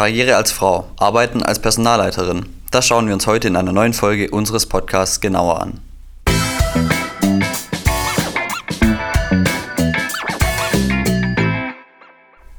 Karriere 0.00 0.36
als 0.36 0.50
Frau, 0.50 0.88
Arbeiten 0.96 1.42
als 1.42 1.58
Personalleiterin. 1.58 2.46
Das 2.70 2.86
schauen 2.86 3.06
wir 3.06 3.12
uns 3.12 3.26
heute 3.26 3.48
in 3.48 3.56
einer 3.56 3.74
neuen 3.74 3.92
Folge 3.92 4.30
unseres 4.30 4.64
Podcasts 4.64 5.20
genauer 5.20 5.60
an. 5.60 5.80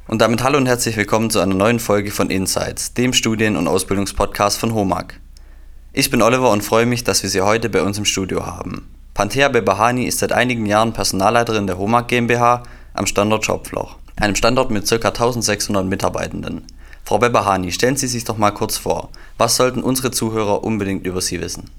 Und 0.07 0.21
damit 0.21 0.43
hallo 0.43 0.59
und 0.59 0.67
herzlich 0.67 0.95
willkommen 0.97 1.31
zu 1.31 1.39
einer 1.39 1.55
neuen 1.55 1.79
Folge 1.79 2.11
von 2.11 2.29
Insights, 2.29 2.93
dem 2.93 3.11
Studien- 3.11 3.57
und 3.57 3.67
Ausbildungspodcast 3.67 4.59
von 4.59 4.75
HOMAG. 4.75 5.19
Ich 5.93 6.11
bin 6.11 6.21
Oliver 6.21 6.51
und 6.51 6.61
freue 6.61 6.85
mich, 6.85 7.03
dass 7.03 7.23
wir 7.23 7.31
Sie 7.31 7.41
heute 7.41 7.69
bei 7.69 7.81
uns 7.81 7.97
im 7.97 8.05
Studio 8.05 8.45
haben. 8.45 8.87
Panthea 9.15 9.49
Bebahani 9.49 10.05
ist 10.05 10.19
seit 10.19 10.31
einigen 10.31 10.67
Jahren 10.67 10.93
Personalleiterin 10.93 11.65
der 11.65 11.79
HOMAG 11.79 12.07
GmbH 12.07 12.61
am 12.93 13.07
Standort 13.07 13.47
Schopfloch, 13.47 13.95
einem 14.15 14.35
Standort 14.35 14.69
mit 14.69 14.87
ca. 14.87 15.07
1600 15.07 15.87
Mitarbeitenden. 15.87 16.67
Frau 17.03 17.17
Bebahani, 17.17 17.71
stellen 17.71 17.97
Sie 17.97 18.07
sich 18.07 18.23
doch 18.23 18.37
mal 18.37 18.51
kurz 18.51 18.77
vor. 18.77 19.09
Was 19.37 19.55
sollten 19.55 19.83
unsere 19.83 20.11
Zuhörer 20.11 20.63
unbedingt 20.63 21.05
über 21.05 21.21
Sie 21.21 21.41
wissen? 21.41 21.69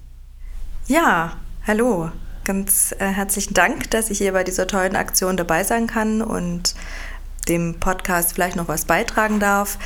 Ja, 0.86 1.36
hallo. 1.66 2.10
Ganz 2.44 2.92
äh, 2.98 3.06
herzlichen 3.06 3.54
Dank, 3.54 3.90
dass 3.92 4.10
ich 4.10 4.18
hier 4.18 4.32
bei 4.32 4.42
dieser 4.42 4.66
tollen 4.66 4.96
Aktion 4.96 5.36
dabei 5.36 5.62
sein 5.62 5.86
kann 5.86 6.22
und 6.22 6.74
dem 7.48 7.78
Podcast 7.78 8.34
vielleicht 8.34 8.56
noch 8.56 8.68
was 8.68 8.84
beitragen 8.84 9.38
darf. 9.38 9.78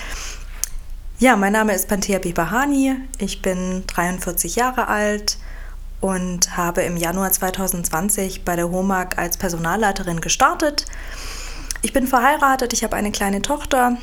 Ja, 1.19 1.37
mein 1.37 1.53
Name 1.53 1.75
ist 1.75 1.89
Panthea 1.89 2.19
Bibahani. 2.19 2.97
Ich 3.19 3.43
bin 3.43 3.85
43 3.87 4.57
Jahre 4.57 4.89
alt 4.89 5.39
und 6.01 6.57
habe 6.57 6.83
im 6.83 6.97
Januar 6.97 7.33
2020 7.33 8.45
bei 8.45 8.57
der 8.57 8.71
HOMAG 8.71 9.19
als 9.19 9.37
Personalleiterin 9.39 10.21
gestartet. 10.21 10.87
Ich 11.83 11.93
bin 11.93 12.07
verheiratet, 12.07 12.73
ich 12.73 12.85
habe 12.85 12.97
eine 12.97 13.13
kleine 13.13 13.43
Tochter 13.43 13.97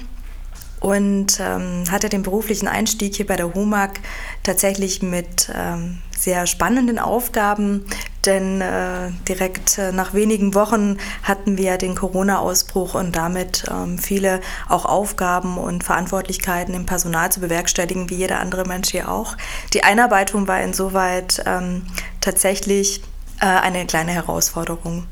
und 0.83 1.39
ähm, 1.39 1.85
hatte 1.89 2.09
den 2.09 2.23
beruflichen 2.23 2.67
Einstieg 2.67 3.15
hier 3.15 3.25
bei 3.25 3.37
der 3.37 3.53
HOMAG 3.53 4.01
tatsächlich 4.43 5.01
mit 5.01 5.49
ähm, 5.55 5.99
sehr 6.17 6.45
spannenden 6.45 6.99
Aufgaben, 6.99 7.85
denn 8.25 8.59
äh, 8.59 9.11
direkt 9.27 9.77
äh, 9.77 9.93
nach 9.93 10.13
wenigen 10.13 10.53
Wochen 10.55 10.97
hatten 11.23 11.57
wir 11.57 11.77
den 11.77 11.95
Corona-Ausbruch 11.95 12.95
und 12.95 13.15
damit 13.15 13.63
ähm, 13.71 13.97
viele 13.97 14.41
auch 14.67 14.83
Aufgaben 14.83 15.57
und 15.57 15.85
Verantwortlichkeiten 15.85 16.73
im 16.73 16.85
Personal 16.85 17.31
zu 17.31 17.39
bewerkstelligen, 17.39 18.09
wie 18.09 18.15
jeder 18.15 18.41
andere 18.41 18.65
Mensch 18.65 18.91
hier 18.91 19.09
auch. 19.09 19.37
Die 19.73 19.85
Einarbeitung 19.85 20.49
war 20.49 20.61
insoweit 20.61 21.41
ähm, 21.45 21.83
tatsächlich 22.19 23.01
äh, 23.39 23.45
eine 23.45 23.85
kleine 23.85 24.11
Herausforderung. 24.11 25.05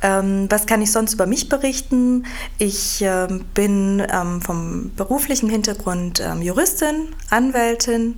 Ähm, 0.00 0.46
was 0.48 0.66
kann 0.66 0.80
ich 0.80 0.92
sonst 0.92 1.14
über 1.14 1.26
mich 1.26 1.48
berichten? 1.48 2.24
Ich 2.58 3.02
ähm, 3.02 3.44
bin 3.54 4.02
ähm, 4.12 4.40
vom 4.40 4.92
beruflichen 4.94 5.48
Hintergrund 5.48 6.20
ähm, 6.20 6.40
Juristin, 6.40 7.08
Anwältin, 7.30 8.16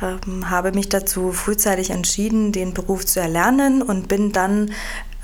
ähm, 0.00 0.48
habe 0.48 0.72
mich 0.72 0.88
dazu 0.88 1.32
frühzeitig 1.32 1.90
entschieden, 1.90 2.52
den 2.52 2.72
Beruf 2.72 3.04
zu 3.04 3.20
erlernen 3.20 3.82
und 3.82 4.06
bin 4.06 4.30
dann 4.30 4.70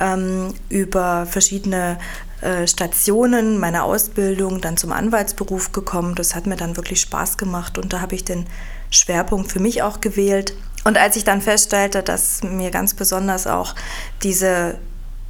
ähm, 0.01 0.53
über 0.69 1.27
verschiedene 1.27 1.99
äh, 2.41 2.67
Stationen 2.67 3.59
meiner 3.59 3.85
Ausbildung 3.85 4.61
dann 4.61 4.77
zum 4.77 4.91
Anwaltsberuf 4.91 5.71
gekommen. 5.71 6.17
Das 6.17 6.35
hat 6.35 6.47
mir 6.47 6.57
dann 6.57 6.77
wirklich 6.77 7.01
Spaß 7.01 7.39
gemacht 7.39 7.79
und 7.79 7.93
da 7.93 8.01
habe 8.01 8.17
ich 8.17 8.25
den 8.25 8.47
Schwerpunkt 8.91 9.53
für 9.53 9.61
mich 9.61 9.83
auch 9.83 10.01
gewählt. 10.01 10.57
Und 10.85 10.99
als 10.99 11.17
ich 11.17 11.25
dann 11.25 11.41
feststellte, 11.41 12.03
dass 12.03 12.43
mir 12.43 12.71
ganz 12.71 12.95
besonders 12.95 13.47
auch 13.47 13.75
diese 14.23 14.77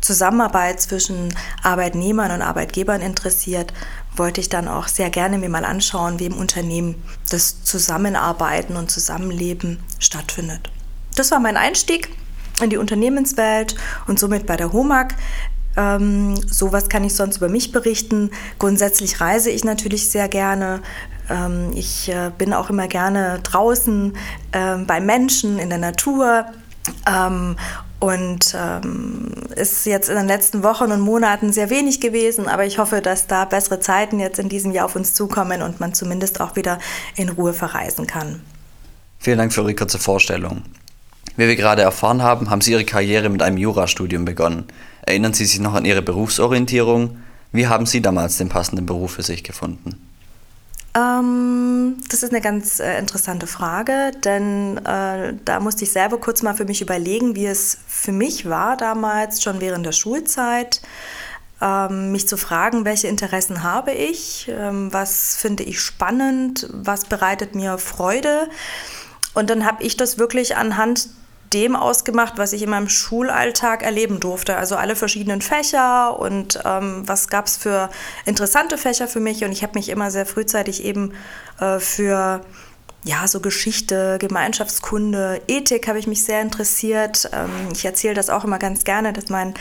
Zusammenarbeit 0.05 0.81
zwischen 0.81 1.35
Arbeitnehmern 1.63 2.31
und 2.31 2.43
Arbeitgebern 2.43 3.01
interessiert, 3.01 3.73
wollte 4.15 4.41
ich 4.41 4.51
dann 4.51 4.69
auch 4.69 4.87
sehr 4.87 5.09
gerne 5.09 5.39
mir 5.39 5.49
mal 5.49 5.65
anschauen, 5.65 6.21
wie 6.21 6.27
im 6.27 6.37
Unternehmen 6.37 7.03
das 7.31 7.65
Zusammenarbeiten 7.65 8.77
und 8.77 8.91
Zusammenleben 8.91 9.81
stattfindet. 9.99 10.71
Das 11.17 11.31
war 11.31 11.41
mein 11.41 11.57
Einstieg 11.57 12.11
in 12.63 12.71
die 12.71 12.77
Unternehmenswelt 12.77 13.77
und 14.07 14.19
somit 14.19 14.47
bei 14.47 14.57
der 14.57 14.73
HOMAG. 14.73 15.14
Ähm, 15.77 16.37
so 16.37 16.70
was 16.70 16.89
kann 16.89 17.03
ich 17.03 17.14
sonst 17.14 17.39
über 17.39 17.48
mich 17.48 17.73
berichten. 17.73 18.31
Grundsätzlich 18.59 19.20
reise 19.20 19.51
ich 19.51 19.64
natürlich 19.64 20.11
sehr 20.11 20.29
gerne. 20.29 20.83
Ähm, 21.31 21.73
ich 21.75 22.11
äh, 22.11 22.31
bin 22.37 22.53
auch 22.53 22.69
immer 22.69 22.89
gerne 22.89 23.41
draußen 23.43 24.17
äh, 24.53 24.77
bei 24.77 25.01
Menschen 25.01 25.59
in 25.59 25.70
der 25.70 25.79
Natur. 25.79 26.47
Und 28.05 28.55
ähm, 28.55 29.33
ist 29.57 29.87
jetzt 29.87 30.11
in 30.11 30.17
den 30.17 30.27
letzten 30.27 30.63
Wochen 30.63 30.92
und 30.92 31.01
Monaten 31.01 31.55
sehr 31.55 31.70
wenig 31.70 32.03
gewesen, 32.03 32.48
aber 32.48 32.67
ich 32.67 32.77
hoffe, 32.77 33.01
dass 33.01 33.29
da 33.29 33.47
bessere 33.47 33.81
Zeiten 33.81 34.20
jetzt 34.20 34.39
in 34.39 34.51
diesem 34.51 34.73
Jahr 34.73 34.85
auf 34.85 34.95
uns 34.95 35.15
zukommen 35.15 35.63
und 35.63 35.81
man 35.81 35.95
zumindest 35.95 36.43
auch 36.43 36.55
wieder 36.55 36.79
in 37.17 37.31
Ruhe 37.31 37.55
verreisen 37.55 38.07
kann. 38.07 38.43
Vielen 39.19 39.39
Dank 39.39 39.55
für 39.55 39.63
Ihre 39.63 39.75
kurze 39.75 39.98
Vorstellung. 39.98 40.64
Wie 41.39 41.48
wir 41.48 41.57
gerade 41.57 41.81
erfahren 41.81 42.20
haben, 42.20 42.51
haben 42.51 42.61
Sie 42.61 42.73
Ihre 42.73 42.85
Karriere 42.85 43.31
mit 43.31 43.41
einem 43.41 43.57
Jurastudium 43.57 44.27
begonnen. 44.27 44.64
Erinnern 45.07 45.33
Sie 45.33 45.47
sich 45.47 45.61
noch 45.61 45.73
an 45.73 45.87
Ihre 45.87 46.03
Berufsorientierung? 46.03 47.17
Wie 47.53 47.69
haben 47.69 47.87
Sie 47.87 48.03
damals 48.03 48.37
den 48.37 48.51
passenden 48.51 48.85
Beruf 48.85 49.13
für 49.13 49.23
sich 49.23 49.45
gefunden? 49.45 50.04
Ähm, 50.97 51.97
das 52.09 52.23
ist 52.23 52.31
eine 52.31 52.41
ganz 52.41 52.79
äh, 52.79 52.99
interessante 52.99 53.47
Frage, 53.47 54.13
denn 54.25 54.79
äh, 54.85 55.35
da 55.45 55.61
musste 55.61 55.85
ich 55.85 55.93
selber 55.93 56.19
kurz 56.19 56.43
mal 56.43 56.55
für 56.55 56.65
mich 56.65 56.83
überlegen, 56.83 57.35
wie 57.35 57.47
es 57.47 57.79
für 57.89 58.13
mich 58.13 58.49
war 58.49 58.77
damals, 58.77 59.43
schon 59.43 59.61
während 59.61 59.85
der 59.85 59.93
Schulzeit, 59.93 60.83
ähm, 61.61 62.13
mich 62.13 62.29
zu 62.29 62.37
fragen, 62.37 62.85
welche 62.85 63.09
Interessen 63.09 63.65
habe 63.65 63.93
ich, 63.93 64.49
ähm, 64.49 64.93
was 64.93 65.37
finde 65.37 65.65
ich 65.65 65.81
spannend, 65.81 66.69
was 66.71 67.07
bereitet 67.07 67.57
mir 67.57 67.79
Freude. 67.79 68.49
Und 69.35 69.51
dann 69.51 69.65
habe 69.65 69.83
ich 69.83 69.97
das 69.97 70.19
wirklich 70.19 70.57
anhand 70.57 71.09
dem 71.55 71.77
ausgemacht, 71.77 72.35
was 72.37 72.53
ich 72.53 72.63
in 72.63 72.70
meinem 72.70 72.89
Schulalltag 72.89 73.83
erleben 73.83 74.20
durfte. 74.20 74.57
Also 74.57 74.77
alle 74.77 74.97
verschiedenen 74.97 75.41
Fächer 75.41 76.19
und 76.19 76.61
ähm, 76.65 77.03
was 77.07 77.29
gab 77.29 77.47
es 77.47 77.57
für 77.57 77.89
interessante 78.27 78.77
Fächer 78.77 79.09
für 79.09 79.20
mich. 79.20 79.45
Und 79.45 79.53
ich 79.53 79.63
habe 79.63 79.75
mich 79.75 79.89
immer 79.89 80.11
sehr 80.11 80.27
frühzeitig 80.27 80.85
eben 80.85 81.13
äh, 81.61 81.79
für 81.79 82.45
ja, 83.05 83.29
so 83.29 83.41
Geschichte, 83.41 84.17
Gemeinschaftskunde, 84.19 85.43
Ethik 85.47 85.89
habe 85.89 85.98
ich 85.98 86.07
mich 86.07 86.25
sehr 86.25 86.41
interessiert. 86.41 87.29
Ähm, 87.33 87.69
ich 87.73 87.85
erzähle 87.85 88.14
das 88.14 88.31
auch 88.31 88.45
immer 88.45 88.59
ganz 88.59 88.85
gerne, 88.85 89.13
dass 89.13 89.29
mein 89.29 89.55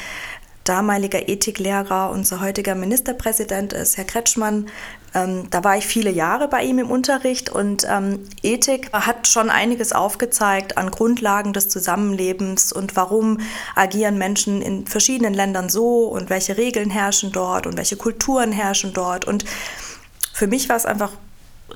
damaliger 0.64 1.28
Ethiklehrer, 1.28 2.10
unser 2.10 2.42
heutiger 2.42 2.76
Ministerpräsident 2.76 3.74
ist, 3.74 3.98
Herr 3.98 4.06
Kretschmann. 4.06 4.68
Ähm, 5.14 5.48
da 5.50 5.64
war 5.64 5.78
ich 5.78 5.86
viele 5.86 6.10
Jahre 6.10 6.48
bei 6.48 6.64
ihm 6.64 6.80
im 6.80 6.90
Unterricht 6.90 7.50
und 7.50 7.86
ähm, 7.90 8.20
Ethik 8.42 8.92
hat 8.94 9.28
schon 9.28 9.50
einiges 9.50 9.94
aufgezeigt 9.94 10.78
an 10.78 10.90
Grundlagen 10.90 11.54
des 11.54 11.70
Zusammenlebens 11.70 12.72
und 12.72 12.96
warum 12.96 13.40
agieren 13.76 14.18
Menschen 14.18 14.62
in 14.62 14.88
verschiedenen 14.88 15.34
Ländern 15.34 15.70
so 15.70 16.06
und 16.06 16.30
welche 16.30 16.58
Regeln 16.58 16.90
herrschen 16.90 17.32
dort 17.32 17.68
und 17.68 17.78
welche 17.78 17.98
Kulturen 17.98 18.52
herrschen 18.52 18.94
dort. 18.94 19.26
Und 19.26 19.46
für 20.34 20.48
mich 20.48 20.70
war 20.70 20.78
es 20.78 20.86
einfach 20.86 21.12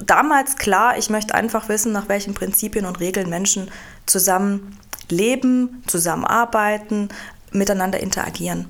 damals 0.04 0.56
klar, 0.56 0.98
ich 0.98 1.10
möchte 1.10 1.36
einfach 1.36 1.70
wissen, 1.70 1.92
nach 1.92 2.10
welchen 2.10 2.34
Prinzipien 2.34 2.86
und 2.86 3.00
Regeln 3.00 3.30
Menschen 3.30 3.70
zusammen 4.06 4.78
leben, 5.10 5.84
zusammenarbeiten, 5.88 7.10
miteinander 7.52 8.00
interagieren. 8.00 8.68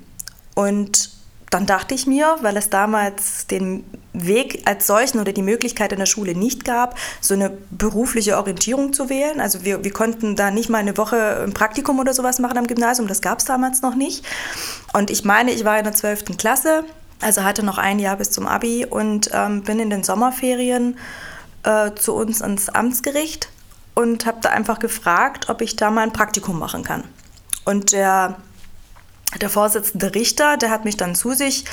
Und 0.58 1.10
dann 1.50 1.66
dachte 1.66 1.94
ich 1.94 2.08
mir, 2.08 2.36
weil 2.40 2.56
es 2.56 2.68
damals 2.68 3.46
den 3.46 3.84
Weg 4.12 4.62
als 4.66 4.88
solchen 4.88 5.20
oder 5.20 5.32
die 5.32 5.42
Möglichkeit 5.42 5.92
in 5.92 6.00
der 6.00 6.06
Schule 6.06 6.34
nicht 6.34 6.64
gab, 6.64 6.98
so 7.20 7.32
eine 7.34 7.56
berufliche 7.70 8.36
Orientierung 8.36 8.92
zu 8.92 9.08
wählen. 9.08 9.40
Also 9.40 9.64
wir, 9.64 9.84
wir 9.84 9.92
konnten 9.92 10.34
da 10.34 10.50
nicht 10.50 10.68
mal 10.68 10.78
eine 10.78 10.96
Woche 10.96 11.44
ein 11.44 11.54
Praktikum 11.54 12.00
oder 12.00 12.12
sowas 12.12 12.40
machen 12.40 12.58
am 12.58 12.66
Gymnasium, 12.66 13.06
das 13.06 13.20
gab 13.20 13.38
es 13.38 13.44
damals 13.44 13.82
noch 13.82 13.94
nicht. 13.94 14.26
Und 14.92 15.10
ich 15.10 15.24
meine, 15.24 15.52
ich 15.52 15.64
war 15.64 15.78
in 15.78 15.84
der 15.84 15.94
12. 15.94 16.36
Klasse, 16.38 16.82
also 17.20 17.44
hatte 17.44 17.64
noch 17.64 17.78
ein 17.78 18.00
Jahr 18.00 18.16
bis 18.16 18.32
zum 18.32 18.48
ABI 18.48 18.84
und 18.84 19.30
ähm, 19.32 19.62
bin 19.62 19.78
in 19.78 19.90
den 19.90 20.02
Sommerferien 20.02 20.98
äh, 21.62 21.92
zu 21.94 22.16
uns 22.16 22.42
ans 22.42 22.68
Amtsgericht 22.68 23.48
und 23.94 24.26
habe 24.26 24.38
da 24.40 24.48
einfach 24.48 24.80
gefragt, 24.80 25.50
ob 25.50 25.60
ich 25.60 25.76
da 25.76 25.92
mal 25.92 26.02
ein 26.02 26.12
Praktikum 26.12 26.58
machen 26.58 26.82
kann. 26.82 27.04
Und 27.64 27.92
der 27.92 28.38
der 29.36 29.50
Vorsitzende 29.50 30.14
Richter, 30.14 30.56
der 30.56 30.70
hat 30.70 30.86
mich 30.86 30.96
dann 30.96 31.14
zu 31.14 31.32
sich 31.32 31.64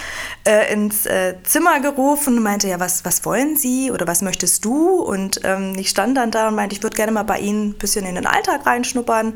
äh, 0.46 0.74
ins 0.74 1.06
äh, 1.06 1.36
Zimmer 1.44 1.80
gerufen 1.80 2.38
und 2.38 2.44
meinte, 2.44 2.68
ja, 2.68 2.82
was, 2.82 3.06
was 3.06 3.24
wollen 3.24 3.56
Sie 3.56 3.92
oder 3.92 4.06
was 4.08 4.22
möchtest 4.22 4.66
du? 4.66 4.96
Und 5.02 5.40
ähm, 5.46 5.74
ich 5.78 5.90
stand 5.90 6.18
dann 6.18 6.32
da 6.32 6.50
und 6.50 6.56
meinte, 6.56 6.76
ich 6.76 6.84
würde 6.84 6.98
gerne 6.98 7.14
mal 7.14 7.24
bei 7.24 7.40
Ihnen 7.40 7.70
ein 7.70 7.74
bisschen 7.76 8.06
in 8.06 8.16
den 8.16 8.26
Alltag 8.26 8.66
reinschnuppern 8.66 9.36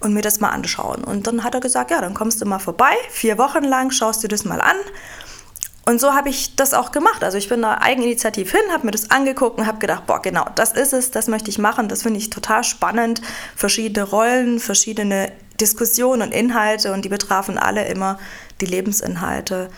und 0.00 0.14
mir 0.14 0.22
das 0.22 0.40
mal 0.40 0.48
anschauen. 0.48 1.04
Und 1.04 1.26
dann 1.26 1.44
hat 1.44 1.54
er 1.54 1.60
gesagt, 1.60 1.90
ja, 1.90 2.00
dann 2.00 2.14
kommst 2.14 2.40
du 2.40 2.46
mal 2.46 2.58
vorbei, 2.58 2.94
vier 3.10 3.36
Wochen 3.36 3.64
lang, 3.64 3.90
schaust 3.90 4.22
dir 4.22 4.28
das 4.28 4.44
mal 4.44 4.62
an. 4.62 4.76
Und 5.84 6.00
so 6.00 6.14
habe 6.14 6.28
ich 6.28 6.56
das 6.56 6.72
auch 6.72 6.92
gemacht. 6.92 7.24
Also 7.24 7.36
ich 7.36 7.48
bin 7.48 7.62
da 7.62 7.78
eigeninitiativ 7.78 8.52
hin, 8.52 8.60
habe 8.72 8.86
mir 8.86 8.92
das 8.92 9.10
angeguckt 9.10 9.58
und 9.58 9.66
habe 9.66 9.78
gedacht, 9.78 10.06
boah, 10.06 10.22
genau, 10.22 10.46
das 10.54 10.72
ist 10.72 10.92
es, 10.92 11.10
das 11.10 11.26
möchte 11.26 11.50
ich 11.50 11.58
machen, 11.58 11.88
das 11.88 12.02
finde 12.02 12.18
ich 12.18 12.30
total 12.30 12.64
spannend. 12.64 13.20
Verschiedene 13.56 14.06
Rollen, 14.06 14.60
verschiedene 14.60 15.32
Diskussionen 15.60 16.22
und 16.22 16.32
Inhalte 16.32 16.92
und 16.92 17.04
die 17.04 17.08
betrafen 17.08 17.58
alle 17.58 17.86
immer 17.86 18.18
die 18.60 18.66
Lebensinhalte 18.66 19.68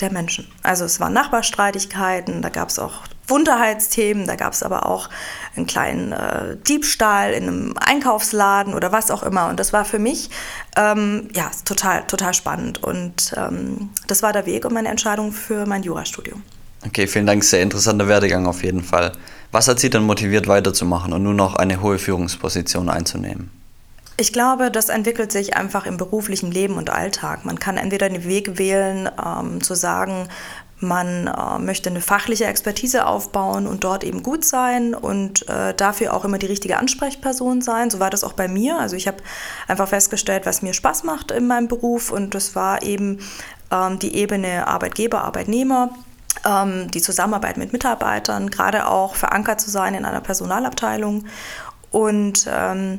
der 0.00 0.12
Menschen. 0.12 0.48
Also 0.62 0.84
es 0.84 1.00
waren 1.00 1.12
Nachbarstreitigkeiten, 1.12 2.42
da 2.42 2.48
gab 2.48 2.68
es 2.68 2.78
auch 2.78 3.02
Wunderheitsthemen, 3.26 4.26
da 4.26 4.36
gab 4.36 4.52
es 4.52 4.62
aber 4.62 4.86
auch 4.86 5.08
einen 5.56 5.66
kleinen 5.66 6.12
äh, 6.12 6.56
Diebstahl 6.56 7.32
in 7.32 7.42
einem 7.44 7.74
Einkaufsladen 7.78 8.74
oder 8.74 8.92
was 8.92 9.10
auch 9.10 9.22
immer. 9.22 9.48
Und 9.48 9.60
das 9.60 9.72
war 9.72 9.84
für 9.84 9.98
mich 9.98 10.30
ähm, 10.76 11.28
ja 11.34 11.50
total, 11.64 12.06
total 12.06 12.32
spannend. 12.32 12.82
Und 12.82 13.34
ähm, 13.36 13.90
das 14.06 14.22
war 14.22 14.32
der 14.32 14.46
Weg 14.46 14.64
und 14.64 14.72
meine 14.72 14.88
Entscheidung 14.88 15.32
für 15.32 15.66
mein 15.66 15.82
Jurastudium. 15.82 16.42
Okay, 16.86 17.06
vielen 17.06 17.26
Dank. 17.26 17.44
Sehr 17.44 17.60
interessanter 17.60 18.08
Werdegang 18.08 18.46
auf 18.46 18.62
jeden 18.62 18.82
Fall. 18.82 19.12
Was 19.50 19.68
hat 19.68 19.80
Sie 19.80 19.90
dann 19.90 20.04
motiviert, 20.04 20.46
weiterzumachen 20.46 21.12
und 21.12 21.22
nun 21.22 21.36
noch 21.36 21.56
eine 21.56 21.82
hohe 21.82 21.98
Führungsposition 21.98 22.88
einzunehmen? 22.88 23.50
Ich 24.20 24.32
glaube, 24.32 24.72
das 24.72 24.88
entwickelt 24.88 25.30
sich 25.30 25.56
einfach 25.56 25.86
im 25.86 25.96
beruflichen 25.96 26.50
Leben 26.50 26.74
und 26.76 26.90
Alltag. 26.90 27.44
Man 27.44 27.60
kann 27.60 27.76
entweder 27.76 28.08
den 28.08 28.24
Weg 28.24 28.58
wählen, 28.58 29.08
ähm, 29.24 29.62
zu 29.62 29.76
sagen, 29.76 30.28
man 30.80 31.28
äh, 31.28 31.58
möchte 31.60 31.88
eine 31.88 32.00
fachliche 32.00 32.46
Expertise 32.46 33.06
aufbauen 33.06 33.68
und 33.68 33.84
dort 33.84 34.02
eben 34.02 34.24
gut 34.24 34.44
sein 34.44 34.94
und 34.94 35.48
äh, 35.48 35.72
dafür 35.72 36.14
auch 36.14 36.24
immer 36.24 36.38
die 36.38 36.46
richtige 36.46 36.78
Ansprechperson 36.78 37.62
sein. 37.62 37.90
So 37.90 38.00
war 38.00 38.10
das 38.10 38.24
auch 38.24 38.32
bei 38.32 38.48
mir. 38.48 38.80
Also 38.80 38.96
ich 38.96 39.06
habe 39.06 39.18
einfach 39.68 39.88
festgestellt, 39.88 40.46
was 40.46 40.62
mir 40.62 40.74
Spaß 40.74 41.04
macht 41.04 41.30
in 41.30 41.46
meinem 41.46 41.68
Beruf 41.68 42.10
und 42.10 42.34
das 42.34 42.56
war 42.56 42.82
eben 42.82 43.20
ähm, 43.70 44.00
die 44.00 44.16
Ebene 44.16 44.66
Arbeitgeber, 44.66 45.22
Arbeitnehmer 45.22 45.90
ähm, 46.44 46.90
die 46.90 47.00
Zusammenarbeit 47.00 47.56
mit 47.56 47.72
Mitarbeitern, 47.72 48.50
gerade 48.50 48.88
auch 48.88 49.14
verankert 49.14 49.60
zu 49.60 49.70
sein 49.70 49.94
in 49.94 50.04
einer 50.04 50.20
Personalabteilung. 50.20 51.26
Und 51.90 52.48
ähm, 52.52 52.98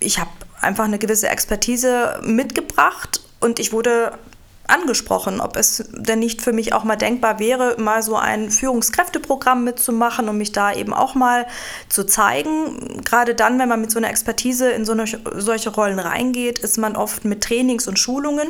ich 0.00 0.18
habe 0.18 0.30
einfach 0.60 0.84
eine 0.84 0.98
gewisse 0.98 1.28
Expertise 1.28 2.20
mitgebracht 2.22 3.20
und 3.40 3.58
ich 3.58 3.72
wurde 3.72 4.18
angesprochen, 4.66 5.40
ob 5.40 5.56
es 5.56 5.84
denn 5.90 6.20
nicht 6.20 6.42
für 6.42 6.52
mich 6.52 6.72
auch 6.72 6.84
mal 6.84 6.96
denkbar 6.96 7.38
wäre, 7.38 7.76
mal 7.78 8.02
so 8.02 8.16
ein 8.16 8.50
Führungskräfteprogramm 8.50 9.64
mitzumachen 9.64 10.28
und 10.28 10.38
mich 10.38 10.52
da 10.52 10.72
eben 10.72 10.94
auch 10.94 11.14
mal 11.14 11.46
zu 11.88 12.04
zeigen. 12.04 13.02
Gerade 13.04 13.34
dann, 13.34 13.58
wenn 13.58 13.68
man 13.68 13.80
mit 13.80 13.90
so 13.90 13.98
einer 13.98 14.10
Expertise 14.10 14.70
in 14.70 14.84
so 14.84 14.92
eine, 14.92 15.06
solche 15.34 15.70
Rollen 15.70 15.98
reingeht, 15.98 16.60
ist 16.60 16.78
man 16.78 16.96
oft 16.96 17.24
mit 17.24 17.42
Trainings 17.42 17.88
und 17.88 17.98
Schulungen 17.98 18.48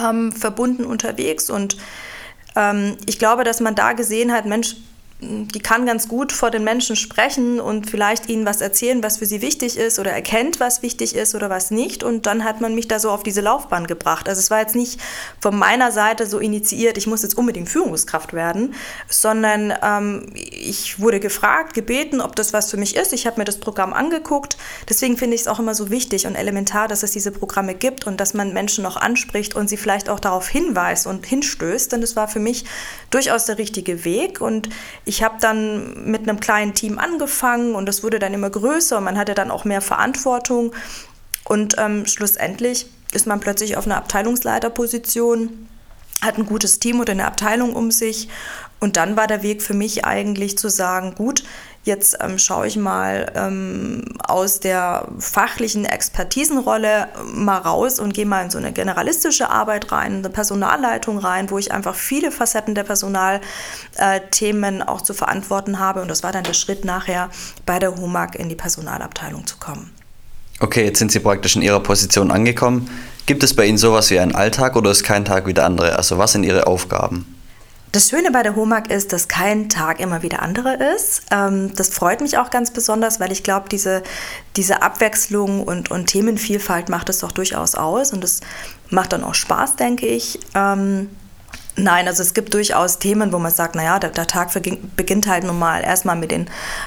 ähm, 0.00 0.32
verbunden 0.32 0.84
unterwegs 0.84 1.50
und 1.50 1.76
ähm, 2.56 2.96
ich 3.06 3.18
glaube, 3.18 3.44
dass 3.44 3.60
man 3.60 3.74
da 3.74 3.92
gesehen 3.92 4.32
hat, 4.32 4.46
Mensch, 4.46 4.76
die 5.22 5.60
kann 5.60 5.84
ganz 5.84 6.08
gut 6.08 6.32
vor 6.32 6.50
den 6.50 6.64
Menschen 6.64 6.96
sprechen 6.96 7.60
und 7.60 7.90
vielleicht 7.90 8.28
ihnen 8.30 8.46
was 8.46 8.60
erzählen, 8.62 9.02
was 9.02 9.18
für 9.18 9.26
sie 9.26 9.42
wichtig 9.42 9.76
ist 9.76 9.98
oder 9.98 10.10
erkennt, 10.12 10.60
was 10.60 10.82
wichtig 10.82 11.14
ist 11.14 11.34
oder 11.34 11.50
was 11.50 11.70
nicht. 11.70 12.02
Und 12.02 12.26
dann 12.26 12.44
hat 12.44 12.60
man 12.62 12.74
mich 12.74 12.88
da 12.88 12.98
so 12.98 13.10
auf 13.10 13.22
diese 13.22 13.42
Laufbahn 13.42 13.86
gebracht. 13.86 14.28
Also 14.28 14.38
es 14.38 14.50
war 14.50 14.60
jetzt 14.60 14.74
nicht 14.74 14.98
von 15.40 15.58
meiner 15.58 15.92
Seite 15.92 16.26
so 16.26 16.38
initiiert, 16.38 16.96
ich 16.96 17.06
muss 17.06 17.22
jetzt 17.22 17.36
unbedingt 17.36 17.68
Führungskraft 17.68 18.32
werden, 18.32 18.74
sondern 19.08 19.74
ähm, 19.82 20.26
ich 20.34 21.00
wurde 21.00 21.20
gefragt, 21.20 21.74
gebeten, 21.74 22.22
ob 22.22 22.34
das 22.34 22.54
was 22.54 22.70
für 22.70 22.78
mich 22.78 22.96
ist. 22.96 23.12
Ich 23.12 23.26
habe 23.26 23.38
mir 23.38 23.44
das 23.44 23.58
Programm 23.58 23.92
angeguckt. 23.92 24.56
Deswegen 24.88 25.18
finde 25.18 25.34
ich 25.34 25.42
es 25.42 25.48
auch 25.48 25.58
immer 25.58 25.74
so 25.74 25.90
wichtig 25.90 26.26
und 26.26 26.34
elementar, 26.34 26.88
dass 26.88 27.02
es 27.02 27.10
diese 27.10 27.30
Programme 27.30 27.74
gibt 27.74 28.06
und 28.06 28.20
dass 28.20 28.32
man 28.32 28.54
Menschen 28.54 28.84
noch 28.84 28.96
anspricht 28.96 29.54
und 29.54 29.68
sie 29.68 29.76
vielleicht 29.76 30.08
auch 30.08 30.20
darauf 30.20 30.48
hinweist 30.48 31.06
und 31.06 31.26
hinstößt. 31.26 31.92
Denn 31.92 32.00
das 32.00 32.16
war 32.16 32.26
für 32.26 32.40
mich 32.40 32.64
durchaus 33.10 33.44
der 33.44 33.58
richtige 33.58 34.06
Weg. 34.06 34.40
Und 34.40 34.70
ich 35.10 35.24
habe 35.24 35.38
dann 35.40 36.08
mit 36.08 36.22
einem 36.22 36.38
kleinen 36.38 36.72
Team 36.72 37.00
angefangen 37.00 37.74
und 37.74 37.88
es 37.88 38.04
wurde 38.04 38.20
dann 38.20 38.32
immer 38.32 38.48
größer. 38.48 39.00
Man 39.00 39.18
hatte 39.18 39.34
dann 39.34 39.50
auch 39.50 39.64
mehr 39.64 39.80
Verantwortung 39.80 40.72
und 41.44 41.74
ähm, 41.78 42.06
schlussendlich 42.06 42.86
ist 43.12 43.26
man 43.26 43.40
plötzlich 43.40 43.76
auf 43.76 43.86
einer 43.86 43.96
Abteilungsleiterposition, 43.96 45.66
hat 46.22 46.38
ein 46.38 46.46
gutes 46.46 46.78
Team 46.78 47.00
oder 47.00 47.12
eine 47.12 47.26
Abteilung 47.26 47.74
um 47.74 47.90
sich 47.90 48.28
und 48.78 48.96
dann 48.96 49.16
war 49.16 49.26
der 49.26 49.42
Weg 49.42 49.62
für 49.62 49.74
mich 49.74 50.04
eigentlich 50.04 50.56
zu 50.56 50.68
sagen, 50.68 51.14
gut, 51.14 51.44
Jetzt 51.82 52.18
ähm, 52.20 52.38
schaue 52.38 52.66
ich 52.66 52.76
mal 52.76 53.32
ähm, 53.34 54.04
aus 54.18 54.60
der 54.60 55.08
fachlichen 55.18 55.86
Expertisenrolle 55.86 57.08
mal 57.32 57.56
raus 57.56 57.98
und 57.98 58.12
gehe 58.12 58.26
mal 58.26 58.44
in 58.44 58.50
so 58.50 58.58
eine 58.58 58.70
generalistische 58.72 59.48
Arbeit 59.48 59.90
rein, 59.90 60.16
eine 60.16 60.28
Personalleitung 60.28 61.16
rein, 61.16 61.50
wo 61.50 61.56
ich 61.56 61.72
einfach 61.72 61.94
viele 61.94 62.30
Facetten 62.32 62.74
der 62.74 62.84
Personalthemen 62.84 64.80
äh, 64.80 64.84
auch 64.84 65.00
zu 65.00 65.14
verantworten 65.14 65.78
habe. 65.78 66.02
Und 66.02 66.08
das 66.08 66.22
war 66.22 66.32
dann 66.32 66.44
der 66.44 66.52
Schritt 66.52 66.84
nachher 66.84 67.30
bei 67.64 67.78
der 67.78 67.96
HUMAG 67.96 68.34
in 68.34 68.50
die 68.50 68.56
Personalabteilung 68.56 69.46
zu 69.46 69.56
kommen. 69.56 69.90
Okay, 70.60 70.84
jetzt 70.84 70.98
sind 70.98 71.10
Sie 71.10 71.20
praktisch 71.20 71.56
in 71.56 71.62
Ihrer 71.62 71.80
Position 71.80 72.30
angekommen. 72.30 72.88
Gibt 73.24 73.42
es 73.42 73.54
bei 73.54 73.64
Ihnen 73.64 73.78
sowas 73.78 74.10
wie 74.10 74.20
einen 74.20 74.34
Alltag 74.34 74.76
oder 74.76 74.90
ist 74.90 75.04
kein 75.04 75.24
Tag 75.24 75.46
wie 75.46 75.54
der 75.54 75.64
andere? 75.64 75.96
Also 75.96 76.18
was 76.18 76.32
sind 76.32 76.44
Ihre 76.44 76.66
Aufgaben? 76.66 77.26
Das 77.92 78.08
Schöne 78.08 78.30
bei 78.30 78.44
der 78.44 78.54
HOMAG 78.54 78.88
ist, 78.88 79.12
dass 79.12 79.26
kein 79.26 79.68
Tag 79.68 79.98
immer 79.98 80.22
wie 80.22 80.28
der 80.28 80.42
andere 80.42 80.74
ist. 80.94 81.22
Ähm, 81.32 81.74
das 81.74 81.88
freut 81.88 82.20
mich 82.20 82.38
auch 82.38 82.50
ganz 82.50 82.70
besonders, 82.70 83.18
weil 83.18 83.32
ich 83.32 83.42
glaube, 83.42 83.68
diese, 83.68 84.04
diese 84.54 84.82
Abwechslung 84.82 85.64
und, 85.64 85.90
und 85.90 86.06
Themenvielfalt 86.06 86.88
macht 86.88 87.08
es 87.08 87.18
doch 87.18 87.32
durchaus 87.32 87.74
aus 87.74 88.12
und 88.12 88.22
es 88.22 88.42
macht 88.90 89.12
dann 89.12 89.24
auch 89.24 89.34
Spaß, 89.34 89.74
denke 89.74 90.06
ich. 90.06 90.38
Ähm, 90.54 91.08
Nein, 91.82 92.08
also 92.08 92.22
es 92.22 92.34
gibt 92.34 92.52
durchaus 92.52 92.98
Themen, 92.98 93.32
wo 93.32 93.38
man 93.38 93.50
sagt, 93.50 93.74
naja, 93.74 93.98
der, 93.98 94.10
der 94.10 94.26
Tag 94.26 94.50
beginnt 94.96 95.26
halt 95.26 95.44
nun 95.44 95.58
mal 95.58 95.82
erstmal 95.82 96.16
mit 96.16 96.30
den 96.30 96.46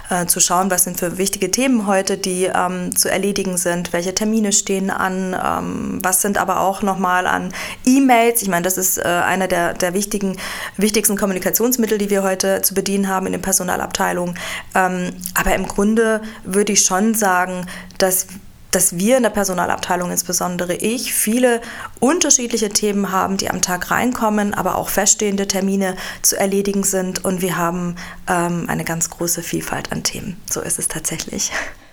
äh, 0.09 0.25
zu 0.27 0.39
schauen, 0.39 0.69
was 0.69 0.83
sind 0.83 0.99
für 0.99 1.17
wichtige 1.17 1.49
Themen 1.49 1.87
heute, 1.87 2.17
die 2.17 2.45
ähm, 2.53 2.95
zu 2.95 3.09
erledigen 3.09 3.57
sind, 3.57 3.91
welche 3.91 4.13
Termine 4.13 4.51
stehen 4.51 4.91
an, 4.91 5.33
ähm, 5.33 5.99
was 6.03 6.21
sind 6.21 6.37
aber 6.37 6.59
auch 6.59 6.83
nochmal 6.83 7.25
an 7.25 7.51
E-Mails. 7.85 8.41
Ich 8.43 8.49
meine, 8.49 8.63
das 8.63 8.77
ist 8.77 8.99
äh, 8.99 9.03
einer 9.03 9.47
der, 9.47 9.73
der 9.73 9.93
wichtigen, 9.93 10.37
wichtigsten 10.77 11.17
Kommunikationsmittel, 11.17 11.97
die 11.97 12.09
wir 12.09 12.21
heute 12.21 12.61
zu 12.61 12.75
bedienen 12.75 13.07
haben 13.07 13.25
in 13.25 13.31
den 13.31 13.41
Personalabteilungen. 13.41 14.37
Ähm, 14.75 15.09
aber 15.33 15.55
im 15.55 15.67
Grunde 15.67 16.21
würde 16.43 16.73
ich 16.73 16.85
schon 16.85 17.15
sagen, 17.15 17.65
dass 17.97 18.27
dass 18.75 18.97
wir 18.97 19.17
in 19.17 19.23
der 19.23 19.29
Personalabteilung, 19.29 20.11
insbesondere 20.11 20.75
ich, 20.75 21.13
viele 21.13 21.61
unterschiedliche 21.99 22.69
Themen 22.69 23.11
haben, 23.11 23.37
die 23.37 23.49
am 23.49 23.61
Tag 23.61 23.91
reinkommen, 23.91 24.53
aber 24.53 24.75
auch 24.75 24.89
feststehende 24.89 25.47
Termine 25.47 25.95
zu 26.21 26.37
erledigen 26.37 26.83
sind. 26.83 27.23
Und 27.23 27.41
wir 27.41 27.57
haben 27.57 27.95
ähm, 28.27 28.65
eine 28.67 28.83
ganz 28.83 29.09
große 29.09 29.43
Vielfalt 29.43 29.91
an 29.91 30.03
Themen. 30.03 30.37
So 30.49 30.61
ist 30.61 30.79
es 30.79 30.87
tatsächlich. 30.87 31.51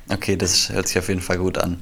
Okay, 0.08 0.36
das 0.36 0.70
hört 0.70 0.88
sich 0.88 0.98
auf 0.98 1.08
jeden 1.08 1.20
Fall 1.20 1.38
gut 1.38 1.58
an. 1.58 1.78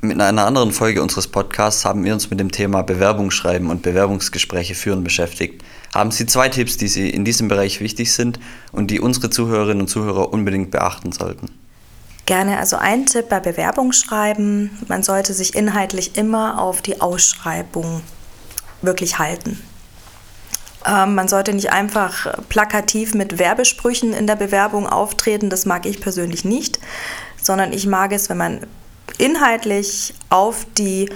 Mit 0.00 0.20
einer 0.20 0.46
anderen 0.46 0.70
Folge 0.70 1.02
unseres 1.02 1.26
Podcasts 1.26 1.84
haben 1.84 2.04
wir 2.04 2.14
uns 2.14 2.30
mit 2.30 2.38
dem 2.38 2.52
Thema 2.52 2.82
Bewerbungsschreiben 2.82 3.68
und 3.68 3.82
Bewerbungsgespräche 3.82 4.76
führen 4.76 5.02
beschäftigt. 5.02 5.64
Haben 5.92 6.12
Sie 6.12 6.24
zwei 6.26 6.48
Tipps, 6.48 6.76
die 6.76 6.86
Sie 6.86 7.10
in 7.10 7.24
diesem 7.24 7.48
Bereich 7.48 7.80
wichtig 7.80 8.12
sind 8.12 8.38
und 8.70 8.92
die 8.92 9.00
unsere 9.00 9.28
Zuhörerinnen 9.28 9.80
und 9.80 9.88
Zuhörer 9.88 10.32
unbedingt 10.32 10.70
beachten 10.70 11.10
sollten? 11.10 11.48
Gerne 12.28 12.58
also 12.58 12.76
ein 12.76 13.06
Tipp 13.06 13.30
bei 13.30 13.40
Bewerbungsschreiben, 13.40 14.84
man 14.86 15.02
sollte 15.02 15.32
sich 15.32 15.54
inhaltlich 15.54 16.18
immer 16.18 16.60
auf 16.60 16.82
die 16.82 17.00
Ausschreibung 17.00 18.02
wirklich 18.82 19.18
halten. 19.18 19.58
Ähm, 20.84 21.14
man 21.14 21.28
sollte 21.28 21.54
nicht 21.54 21.72
einfach 21.72 22.38
plakativ 22.50 23.14
mit 23.14 23.38
Werbesprüchen 23.38 24.12
in 24.12 24.26
der 24.26 24.36
Bewerbung 24.36 24.86
auftreten, 24.86 25.48
das 25.48 25.64
mag 25.64 25.86
ich 25.86 26.02
persönlich 26.02 26.44
nicht, 26.44 26.78
sondern 27.40 27.72
ich 27.72 27.86
mag 27.86 28.12
es, 28.12 28.28
wenn 28.28 28.36
man 28.36 28.66
inhaltlich 29.16 30.12
auf 30.28 30.66
die 30.76 31.08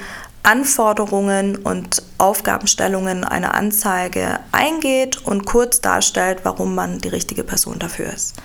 Anforderungen 0.43 1.57
und 1.57 2.03
Aufgabenstellungen 2.17 3.25
einer 3.25 3.55
Anzeige 3.55 4.41
eingeht 4.51 5.19
und 5.27 5.45
kurz 5.45 5.83
darstellt, 5.83 6.39
warum 6.45 6.75
man 6.75 7.01
die 7.01 7.09
richtige 7.09 7.45
Person 7.45 7.79
dafür 7.79 8.11
ist. 8.11 8.37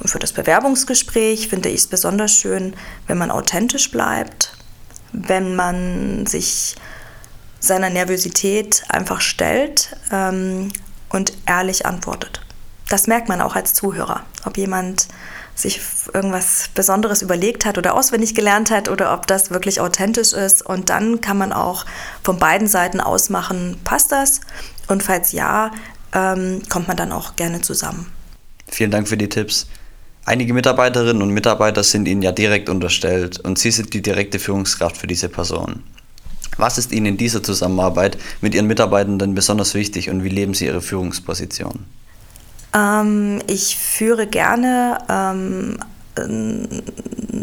Und 0.00 0.08
für 0.08 0.18
das 0.18 0.32
Bewerbungsgespräch 0.32 1.48
finde 1.48 1.68
ich 1.68 1.80
es 1.80 1.86
besonders 1.86 2.32
schön, 2.32 2.74
wenn 3.06 3.18
man 3.18 3.30
authentisch 3.30 3.90
bleibt, 3.90 4.52
wenn 5.12 5.56
man 5.56 6.26
sich 6.26 6.76
seiner 7.60 7.90
Nervosität 7.90 8.84
einfach 8.88 9.20
stellt 9.20 9.96
ähm, 10.12 10.72
und 11.08 11.32
ehrlich 11.46 11.86
antwortet. 11.86 12.40
Das 12.88 13.06
merkt 13.06 13.28
man 13.28 13.40
auch 13.40 13.54
als 13.56 13.74
Zuhörer, 13.74 14.24
ob 14.44 14.56
jemand 14.56 15.08
sich 15.54 15.80
irgendwas 16.14 16.70
Besonderes 16.74 17.20
überlegt 17.20 17.66
hat 17.66 17.76
oder 17.78 17.94
auswendig 17.94 18.34
gelernt 18.34 18.70
hat 18.70 18.88
oder 18.88 19.12
ob 19.12 19.26
das 19.26 19.50
wirklich 19.50 19.80
authentisch 19.80 20.32
ist. 20.32 20.64
Und 20.64 20.88
dann 20.88 21.20
kann 21.20 21.36
man 21.36 21.52
auch 21.52 21.84
von 22.22 22.38
beiden 22.38 22.68
Seiten 22.68 23.00
ausmachen, 23.00 23.78
passt 23.82 24.12
das? 24.12 24.40
Und 24.86 25.02
falls 25.02 25.32
ja, 25.32 25.72
ähm, 26.14 26.62
kommt 26.68 26.88
man 26.88 26.96
dann 26.96 27.12
auch 27.12 27.36
gerne 27.36 27.60
zusammen. 27.60 28.10
Vielen 28.68 28.90
Dank 28.90 29.08
für 29.08 29.16
die 29.16 29.28
Tipps. 29.28 29.66
Einige 30.28 30.52
Mitarbeiterinnen 30.52 31.22
und 31.22 31.30
Mitarbeiter 31.30 31.82
sind 31.82 32.06
Ihnen 32.06 32.20
ja 32.20 32.32
direkt 32.32 32.68
unterstellt 32.68 33.40
und 33.40 33.58
Sie 33.58 33.70
sind 33.70 33.94
die 33.94 34.02
direkte 34.02 34.38
Führungskraft 34.38 34.98
für 34.98 35.06
diese 35.06 35.30
Person. 35.30 35.82
Was 36.58 36.76
ist 36.76 36.92
Ihnen 36.92 37.06
in 37.06 37.16
dieser 37.16 37.42
Zusammenarbeit 37.42 38.18
mit 38.42 38.54
Ihren 38.54 38.66
Mitarbeitenden 38.66 39.34
besonders 39.34 39.72
wichtig 39.72 40.10
und 40.10 40.24
wie 40.24 40.28
leben 40.28 40.52
Sie 40.52 40.66
Ihre 40.66 40.82
Führungsposition? 40.82 41.86
Ähm, 42.74 43.40
ich 43.46 43.78
führe 43.78 44.26
gerne 44.26 44.98
ähm, 45.08 45.78
eine 46.16 46.82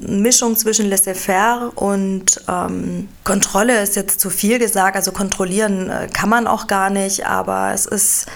Mischung 0.08 0.56
zwischen 0.56 0.88
laissez-faire 0.88 1.72
und 1.74 2.40
ähm, 2.48 3.08
Kontrolle 3.24 3.82
ist 3.82 3.96
jetzt 3.96 4.20
zu 4.20 4.30
viel 4.30 4.60
gesagt. 4.60 4.96
Also 4.96 5.12
kontrollieren 5.12 5.90
äh, 5.90 6.08
kann 6.14 6.30
man 6.30 6.46
auch 6.46 6.68
gar 6.68 6.92
nicht, 6.92 7.26
aber 7.26 7.72
es 7.74 7.88
ist 7.88 8.28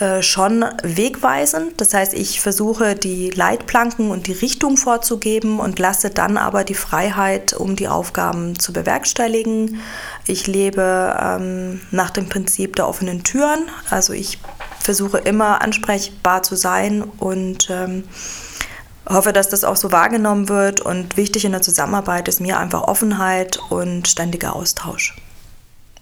äh, 0.00 0.22
schon 0.22 0.64
wegweisend. 0.82 1.80
Das 1.80 1.94
heißt, 1.94 2.14
ich 2.14 2.40
versuche 2.40 2.96
die 2.96 3.30
Leitplanken 3.30 4.10
und 4.10 4.26
die 4.26 4.32
Richtung 4.32 4.76
vorzugeben 4.76 5.60
und 5.60 5.78
lasse 5.78 6.10
dann 6.10 6.36
aber 6.36 6.64
die 6.64 6.74
Freiheit, 6.74 7.52
um 7.52 7.76
die 7.76 7.86
Aufgaben 7.86 8.58
zu 8.58 8.72
bewerkstelligen. 8.72 9.80
Ich 10.26 10.48
lebe 10.48 11.16
ähm, 11.20 11.80
nach 11.92 12.10
dem 12.10 12.28
Prinzip 12.28 12.74
der 12.74 12.88
offenen 12.88 13.22
Türen. 13.22 13.68
Also 13.88 14.12
ich 14.12 14.40
versuche 14.80 15.18
immer 15.18 15.62
ansprechbar 15.62 16.42
zu 16.42 16.56
sein 16.56 17.02
und 17.02 17.68
ähm, 17.70 18.02
hoffe, 19.08 19.32
dass 19.32 19.48
das 19.48 19.62
auch 19.62 19.76
so 19.76 19.92
wahrgenommen 19.92 20.48
wird. 20.48 20.80
Und 20.80 21.16
wichtig 21.16 21.44
in 21.44 21.52
der 21.52 21.62
Zusammenarbeit 21.62 22.26
ist 22.26 22.40
mir 22.40 22.58
einfach 22.58 22.82
Offenheit 22.82 23.60
und 23.70 24.08
ständiger 24.08 24.56
Austausch. 24.56 25.14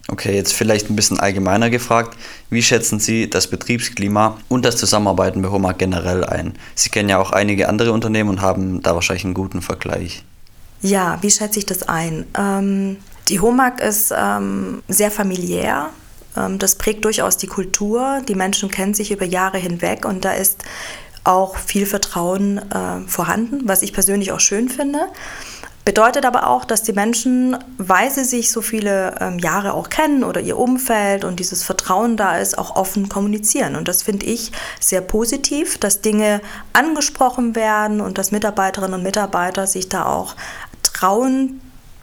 Okay, 0.09 0.35
jetzt 0.35 0.53
vielleicht 0.53 0.89
ein 0.89 0.95
bisschen 0.97 1.19
allgemeiner 1.19 1.69
gefragt. 1.69 2.17
Wie 2.49 2.61
schätzen 2.61 2.99
Sie 2.99 3.29
das 3.29 3.47
Betriebsklima 3.47 4.37
und 4.49 4.65
das 4.65 4.75
Zusammenarbeiten 4.75 5.41
bei 5.41 5.49
HOMAG 5.49 5.77
generell 5.77 6.25
ein? 6.25 6.53
Sie 6.75 6.89
kennen 6.89 7.07
ja 7.07 7.19
auch 7.19 7.31
einige 7.31 7.69
andere 7.69 7.93
Unternehmen 7.93 8.29
und 8.29 8.41
haben 8.41 8.81
da 8.81 8.95
wahrscheinlich 8.95 9.23
einen 9.23 9.33
guten 9.33 9.61
Vergleich. 9.61 10.23
Ja, 10.81 11.17
wie 11.21 11.31
schätze 11.31 11.59
ich 11.59 11.65
das 11.65 11.83
ein? 11.83 12.25
Ähm, 12.37 12.97
die 13.29 13.39
HOMAG 13.39 13.79
ist 13.79 14.13
ähm, 14.15 14.83
sehr 14.89 15.09
familiär. 15.09 15.89
Ähm, 16.35 16.59
das 16.59 16.75
prägt 16.75 17.05
durchaus 17.05 17.37
die 17.37 17.47
Kultur. 17.47 18.21
Die 18.27 18.35
Menschen 18.35 18.69
kennen 18.69 18.93
sich 18.93 19.11
über 19.11 19.25
Jahre 19.25 19.57
hinweg 19.57 20.05
und 20.05 20.25
da 20.25 20.33
ist 20.33 20.63
auch 21.23 21.55
viel 21.55 21.85
Vertrauen 21.85 22.57
äh, 22.57 23.07
vorhanden, 23.07 23.61
was 23.63 23.81
ich 23.81 23.93
persönlich 23.93 24.33
auch 24.33 24.41
schön 24.41 24.67
finde. 24.67 24.99
Bedeutet 25.85 26.25
aber 26.25 26.47
auch, 26.47 26.63
dass 26.63 26.83
die 26.83 26.93
Menschen, 26.93 27.57
weil 27.77 28.09
sie 28.09 28.23
sich 28.23 28.51
so 28.51 28.61
viele 28.61 29.15
ähm, 29.19 29.37
Jahre 29.39 29.73
auch 29.73 29.89
kennen 29.89 30.23
oder 30.23 30.39
ihr 30.39 30.57
Umfeld 30.57 31.25
und 31.25 31.39
dieses 31.39 31.63
Vertrauen 31.63 32.15
da 32.15 32.37
ist, 32.37 32.57
auch 32.57 32.77
offen 32.77 33.09
kommunizieren. 33.09 33.75
Und 33.75 33.89
das 33.89 34.01
finde 34.01 34.25
ich 34.25 34.53
sehr 34.79 35.01
positiv, 35.01 35.77
dass 35.77 35.99
Dinge 35.99 36.39
angesprochen 36.71 37.55
werden 37.55 37.99
und 37.99 38.17
dass 38.17 38.31
Mitarbeiterinnen 38.31 38.93
und 38.93 39.03
Mitarbeiter 39.03 39.67
sich 39.67 39.89
da 39.89 40.05
auch 40.05 40.35
trauen, 40.83 41.59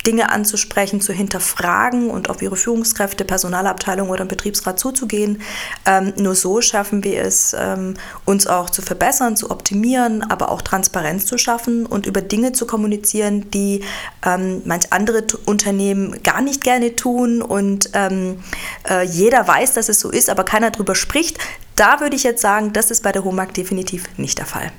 Dinge 0.07 0.31
anzusprechen, 0.31 1.01
zu 1.01 1.13
hinterfragen 1.13 2.11
und 2.11 2.31
auf 2.31 2.43
ihre 2.43 2.57
Führungskräfte, 2.57 3.25
Personalabteilung 3.25 4.09
oder 4.09 4.25
Betriebsrat 4.25 4.79
zuzugehen. 4.79 5.43
Ähm, 5.87 6.13
nur 6.17 6.35
so 6.35 6.61
schaffen 6.61 7.05
wir 7.05 7.23
es, 7.23 7.55
ähm, 7.59 7.95
uns 8.25 8.47
auch 8.47 8.71
zu 8.71 8.83
verbessern, 8.83 9.37
zu 9.37 9.51
optimieren, 9.51 10.23
aber 10.23 10.51
auch 10.51 10.63
Transparenz 10.63 11.27
zu 11.27 11.39
schaffen 11.39 11.87
und 11.87 12.07
über 12.07 12.23
Dinge 12.23 12.53
zu 12.53 12.67
kommunizieren, 12.67 13.51
die 13.51 13.83
ähm, 14.25 14.63
manch 14.65 14.93
andere 14.93 15.25
Unternehmen 15.47 16.23
gar 16.23 16.41
nicht 16.41 16.63
gerne 16.65 16.97
tun 16.97 17.43
und 17.43 17.91
ähm, 17.95 18.43
äh, 18.89 19.05
jeder 19.05 19.47
weiß, 19.47 19.75
dass 19.75 19.89
es 19.89 20.01
so 20.01 20.11
ist, 20.11 20.31
aber 20.31 20.45
keiner 20.45 20.71
darüber 20.71 20.95
spricht. 20.95 21.39
Da 21.77 22.01
würde 22.01 22.17
ich 22.17 22.25
jetzt 22.25 22.43
sagen, 22.43 22.73
das 22.73 22.91
ist 22.91 23.03
bei 23.03 23.13
der 23.13 23.25
HOMAG 23.25 23.55
definitiv 23.55 24.05
nicht 24.17 24.39
der 24.39 24.47
Fall. 24.47 24.73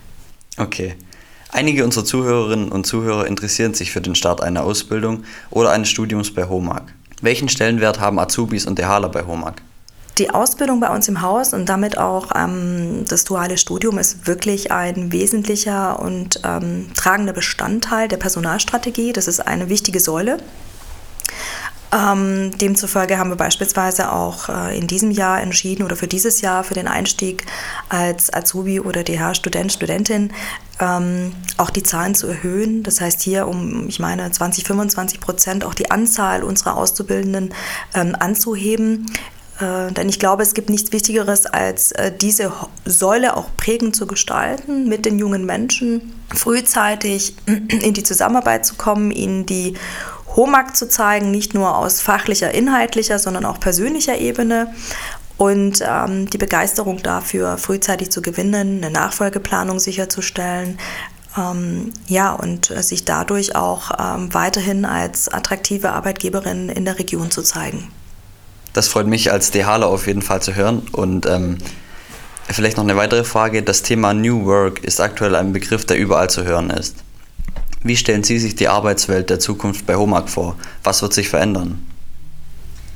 Okay. 0.57 0.95
Einige 1.53 1.83
unserer 1.83 2.05
Zuhörerinnen 2.05 2.71
und 2.71 2.85
Zuhörer 2.85 3.27
interessieren 3.27 3.73
sich 3.73 3.91
für 3.91 3.99
den 3.99 4.15
Start 4.15 4.41
einer 4.41 4.63
Ausbildung 4.63 5.25
oder 5.49 5.71
eines 5.71 5.89
Studiums 5.89 6.33
bei 6.33 6.47
HOMAG. 6.47 6.83
Welchen 7.21 7.49
Stellenwert 7.49 7.99
haben 7.99 8.19
Azubis 8.19 8.65
und 8.65 8.79
DHler 8.79 9.09
bei 9.09 9.25
HOMAG? 9.25 9.55
Die 10.17 10.29
Ausbildung 10.29 10.79
bei 10.79 10.93
uns 10.93 11.07
im 11.09 11.21
Haus 11.21 11.53
und 11.53 11.67
damit 11.67 11.97
auch 11.97 12.29
ähm, 12.35 13.03
das 13.07 13.25
duale 13.25 13.57
Studium 13.57 13.97
ist 13.97 14.27
wirklich 14.27 14.71
ein 14.71 15.11
wesentlicher 15.11 15.99
und 15.99 16.41
ähm, 16.45 16.87
tragender 16.95 17.33
Bestandteil 17.33 18.07
der 18.07 18.17
Personalstrategie. 18.17 19.11
Das 19.13 19.27
ist 19.27 19.39
eine 19.41 19.67
wichtige 19.67 19.99
Säule. 19.99 20.37
Ähm, 21.93 22.57
demzufolge 22.57 23.17
haben 23.17 23.31
wir 23.31 23.35
beispielsweise 23.35 24.13
auch 24.13 24.47
äh, 24.47 24.77
in 24.77 24.87
diesem 24.87 25.11
Jahr 25.11 25.41
entschieden 25.41 25.83
oder 25.83 25.97
für 25.97 26.07
dieses 26.07 26.39
Jahr 26.39 26.63
für 26.63 26.73
den 26.73 26.87
Einstieg 26.87 27.45
als 27.89 28.33
Azubi 28.33 28.79
oder 28.79 29.03
DH-Student, 29.03 29.73
Studentin 29.73 30.31
ähm, 30.79 31.33
auch 31.57 31.69
die 31.69 31.83
Zahlen 31.83 32.15
zu 32.15 32.27
erhöhen. 32.27 32.83
Das 32.83 33.01
heißt 33.01 33.21
hier 33.21 33.45
um, 33.45 33.89
ich 33.89 33.99
meine, 33.99 34.31
20, 34.31 34.63
25 34.63 35.19
Prozent 35.19 35.65
auch 35.65 35.73
die 35.73 35.91
Anzahl 35.91 36.43
unserer 36.43 36.77
Auszubildenden 36.77 37.53
ähm, 37.93 38.15
anzuheben. 38.17 39.11
Äh, 39.59 39.91
denn 39.91 40.09
ich 40.09 40.19
glaube, 40.19 40.43
es 40.43 40.53
gibt 40.53 40.69
nichts 40.69 40.91
Wichtigeres, 40.91 41.45
als 41.45 41.91
äh, 41.91 42.11
diese 42.11 42.51
Säule 42.85 43.37
auch 43.37 43.47
prägend 43.57 43.95
zu 43.95 44.07
gestalten, 44.07 44.87
mit 44.87 45.05
den 45.05 45.19
jungen 45.19 45.45
Menschen 45.45 46.13
frühzeitig 46.33 47.35
in 47.45 47.93
die 47.93 48.03
Zusammenarbeit 48.03 48.65
zu 48.65 48.75
kommen, 48.75 49.11
ihnen 49.11 49.45
die 49.45 49.75
HOMAG 50.35 50.75
zu 50.75 50.87
zeigen, 50.87 51.31
nicht 51.31 51.53
nur 51.53 51.77
aus 51.77 52.01
fachlicher, 52.01 52.53
inhaltlicher, 52.53 53.19
sondern 53.19 53.45
auch 53.45 53.59
persönlicher 53.59 54.17
Ebene 54.17 54.73
und 55.37 55.83
ähm, 55.83 56.29
die 56.29 56.37
Begeisterung 56.37 57.01
dafür 57.01 57.57
frühzeitig 57.57 58.11
zu 58.11 58.21
gewinnen, 58.21 58.83
eine 58.83 58.91
Nachfolgeplanung 58.91 59.79
sicherzustellen. 59.79 60.77
Ähm, 61.37 61.93
ja, 62.07 62.33
und 62.33 62.69
äh, 62.69 62.83
sich 62.83 63.05
dadurch 63.05 63.55
auch 63.55 63.91
ähm, 63.99 64.33
weiterhin 64.33 64.85
als 64.85 65.29
attraktive 65.29 65.91
Arbeitgeberin 65.93 66.69
in 66.69 66.85
der 66.85 66.99
Region 66.99 67.31
zu 67.31 67.41
zeigen. 67.41 67.87
Das 68.73 68.87
freut 68.87 69.07
mich 69.07 69.31
als 69.31 69.51
DHler 69.51 69.87
auf 69.87 70.07
jeden 70.07 70.21
Fall 70.21 70.41
zu 70.41 70.55
hören. 70.55 70.83
Und 70.91 71.25
ähm, 71.25 71.57
vielleicht 72.49 72.77
noch 72.77 72.83
eine 72.83 72.95
weitere 72.95 73.23
Frage. 73.23 73.63
Das 73.63 73.81
Thema 73.81 74.13
New 74.13 74.45
Work 74.45 74.83
ist 74.83 75.01
aktuell 75.01 75.35
ein 75.35 75.53
Begriff, 75.53 75.85
der 75.85 75.97
überall 75.97 76.29
zu 76.29 76.43
hören 76.43 76.69
ist. 76.69 76.97
Wie 77.83 77.97
stellen 77.97 78.23
Sie 78.23 78.37
sich 78.37 78.55
die 78.55 78.67
Arbeitswelt 78.67 79.29
der 79.29 79.39
Zukunft 79.39 79.85
bei 79.85 79.95
HOMAG 79.95 80.29
vor? 80.29 80.55
Was 80.83 81.01
wird 81.01 81.13
sich 81.13 81.29
verändern? 81.29 81.85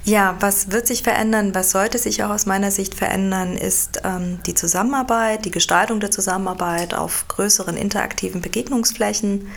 Ja, 0.04 0.36
was 0.40 0.72
wird 0.72 0.86
sich 0.86 1.02
verändern, 1.02 1.56
was 1.56 1.72
sollte 1.72 1.98
sich 1.98 2.24
auch 2.24 2.30
aus 2.30 2.46
meiner 2.46 2.70
Sicht 2.70 2.94
verändern, 2.94 3.58
ist 3.58 4.02
ähm, 4.04 4.38
die 4.46 4.54
Zusammenarbeit, 4.54 5.46
die 5.46 5.52
Gestaltung 5.52 6.00
der 6.00 6.12
Zusammenarbeit 6.12 6.94
auf 6.94 7.28
größeren 7.28 7.76
interaktiven 7.76 8.42
Begegnungsflächen. 8.42 9.48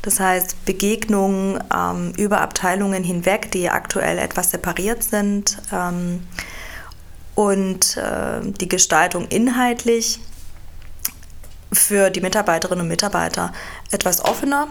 Das 0.00 0.18
heißt, 0.18 0.64
Begegnungen 0.64 1.62
ähm, 1.74 2.14
über 2.16 2.40
Abteilungen 2.40 3.04
hinweg, 3.04 3.50
die 3.52 3.68
aktuell 3.68 4.18
etwas 4.18 4.50
separiert 4.50 5.02
sind. 5.02 5.58
Ähm, 5.70 6.20
und 7.34 7.98
äh, 7.98 8.40
die 8.60 8.68
Gestaltung 8.68 9.26
inhaltlich 9.28 10.20
für 11.92 12.08
die 12.08 12.22
Mitarbeiterinnen 12.22 12.80
und 12.80 12.88
Mitarbeiter 12.88 13.52
etwas 13.90 14.24
offener. 14.24 14.66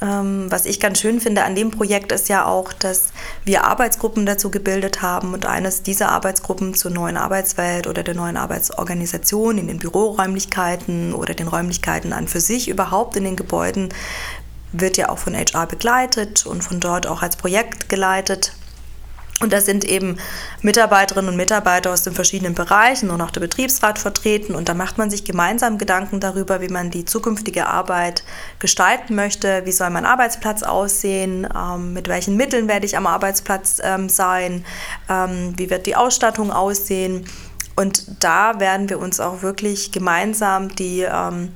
Ähm, 0.00 0.46
was 0.48 0.64
ich 0.64 0.78
ganz 0.78 1.00
schön 1.00 1.20
finde 1.20 1.42
an 1.42 1.56
dem 1.56 1.72
Projekt 1.72 2.12
ist 2.12 2.28
ja 2.28 2.46
auch, 2.46 2.72
dass 2.72 3.08
wir 3.44 3.64
Arbeitsgruppen 3.64 4.24
dazu 4.24 4.48
gebildet 4.48 5.02
haben 5.02 5.34
und 5.34 5.44
eines 5.44 5.82
dieser 5.82 6.10
Arbeitsgruppen 6.10 6.74
zur 6.74 6.92
neuen 6.92 7.16
Arbeitswelt 7.16 7.88
oder 7.88 8.04
der 8.04 8.14
neuen 8.14 8.36
Arbeitsorganisation 8.36 9.58
in 9.58 9.66
den 9.66 9.80
Büroräumlichkeiten 9.80 11.14
oder 11.14 11.34
den 11.34 11.48
Räumlichkeiten 11.48 12.12
an 12.12 12.28
für 12.28 12.40
sich 12.40 12.68
überhaupt 12.68 13.16
in 13.16 13.24
den 13.24 13.34
Gebäuden 13.34 13.88
wird 14.70 14.96
ja 14.96 15.08
auch 15.08 15.18
von 15.18 15.34
HR 15.34 15.66
begleitet 15.66 16.46
und 16.46 16.62
von 16.62 16.78
dort 16.78 17.08
auch 17.08 17.22
als 17.22 17.34
Projekt 17.34 17.88
geleitet. 17.88 18.52
Und 19.40 19.52
da 19.52 19.60
sind 19.60 19.84
eben 19.84 20.16
Mitarbeiterinnen 20.62 21.28
und 21.28 21.36
Mitarbeiter 21.36 21.92
aus 21.92 22.02
den 22.02 22.14
verschiedenen 22.14 22.54
Bereichen 22.54 23.10
und 23.10 23.20
auch 23.20 23.32
der 23.32 23.40
Betriebsrat 23.40 23.98
vertreten. 23.98 24.54
Und 24.54 24.68
da 24.68 24.74
macht 24.74 24.96
man 24.96 25.10
sich 25.10 25.24
gemeinsam 25.24 25.76
Gedanken 25.76 26.20
darüber, 26.20 26.60
wie 26.60 26.68
man 26.68 26.90
die 26.90 27.04
zukünftige 27.04 27.66
Arbeit 27.66 28.22
gestalten 28.60 29.16
möchte. 29.16 29.62
Wie 29.64 29.72
soll 29.72 29.90
mein 29.90 30.06
Arbeitsplatz 30.06 30.62
aussehen? 30.62 31.48
Ähm, 31.54 31.92
mit 31.92 32.06
welchen 32.06 32.36
Mitteln 32.36 32.68
werde 32.68 32.86
ich 32.86 32.96
am 32.96 33.08
Arbeitsplatz 33.08 33.80
ähm, 33.82 34.08
sein? 34.08 34.64
Ähm, 35.08 35.54
wie 35.56 35.68
wird 35.68 35.86
die 35.86 35.96
Ausstattung 35.96 36.52
aussehen? 36.52 37.26
Und 37.74 38.22
da 38.22 38.60
werden 38.60 38.88
wir 38.88 39.00
uns 39.00 39.18
auch 39.18 39.42
wirklich 39.42 39.90
gemeinsam 39.90 40.74
die 40.76 41.00
ähm, 41.00 41.50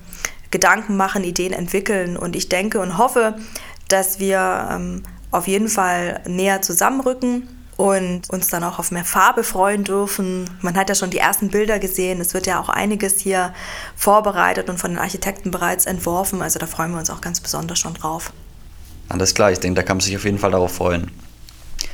Gedanken 0.51 0.97
machen, 0.97 1.23
Ideen 1.23 1.53
entwickeln. 1.53 2.17
Und 2.17 2.35
ich 2.35 2.49
denke 2.49 2.81
und 2.81 2.99
hoffe, 2.99 3.39
dass 3.87 4.19
wir 4.19 4.69
ähm, 4.73 5.05
auf 5.31 5.47
jeden 5.47 5.69
Fall 5.69 6.21
näher 6.27 6.61
zusammenrücken 6.61 7.49
und 7.79 8.29
uns 8.29 8.49
dann 8.49 8.65
auch 8.65 8.81
auf 8.81 8.91
mehr 8.91 9.05
Farbe 9.05 9.45
freuen 9.45 9.85
dürfen. 9.85 10.51
Man 10.63 10.77
hat 10.77 10.89
ja 10.89 10.97
schon 10.97 11.11
die 11.11 11.19
ersten 11.19 11.49
Bilder 11.49 11.79
gesehen. 11.79 12.21
Es 12.21 12.35
wird 12.35 12.49
ja 12.49 12.61
auch 12.61 12.69
einiges 12.69 13.21
hier 13.21 13.55
vorbereitet 13.95 14.69
und 14.69 14.79
von 14.79 14.91
den 14.91 14.99
Architekten 14.99 15.53
bereits 15.53 15.87
entworfen. 15.87 16.43
Also 16.43 16.59
da 16.59 16.67
freuen 16.67 16.91
wir 16.91 16.99
uns 16.99 17.09
auch 17.09 17.21
ganz 17.21 17.39
besonders 17.39 17.79
schon 17.79 17.95
drauf. 17.95 18.33
Alles 19.09 19.33
klar, 19.33 19.53
ich 19.53 19.61
denke, 19.61 19.77
da 19.77 19.83
kann 19.85 19.99
man 19.99 20.05
sich 20.05 20.17
auf 20.17 20.25
jeden 20.25 20.41
Fall 20.41 20.51
darauf 20.51 20.75
freuen. 20.75 21.13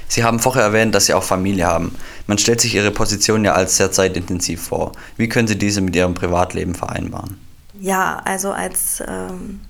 Sie 0.08 0.24
haben 0.24 0.40
vorher 0.40 0.62
erwähnt, 0.62 0.94
dass 0.94 1.04
Sie 1.04 1.12
auch 1.12 1.22
Familie 1.22 1.66
haben. 1.66 1.94
Man 2.26 2.38
stellt 2.38 2.62
sich 2.62 2.74
Ihre 2.74 2.90
Position 2.90 3.44
ja 3.44 3.52
als 3.52 3.76
sehr 3.76 3.92
zeitintensiv 3.92 4.62
vor. 4.62 4.92
Wie 5.18 5.28
können 5.28 5.48
Sie 5.48 5.58
diese 5.58 5.82
mit 5.82 5.94
Ihrem 5.94 6.14
Privatleben 6.14 6.74
vereinbaren? 6.74 7.38
Ja, 7.78 8.22
also 8.24 8.52
als 8.52 9.02
ähm, 9.06 9.60